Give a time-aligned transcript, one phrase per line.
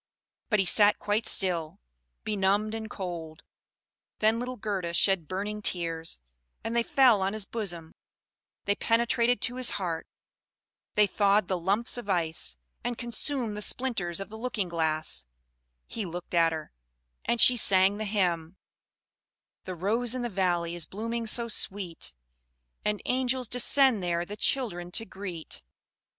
[0.49, 1.79] But he sat quite still,
[2.23, 3.43] benumbed and cold.
[4.17, 6.17] Then little Gerda shed burning tears;
[6.63, 7.93] and they fell on his bosom,
[8.65, 10.07] they penetrated to his heart,
[10.95, 15.27] they thawed the lumps of ice, and consumed the splinters of the looking glass;
[15.85, 16.71] he looked at her,
[17.23, 18.57] and she sang the hymn:
[19.65, 22.15] "The rose in the valley is blooming so sweet,
[22.83, 25.61] And angels descend there the children to greet."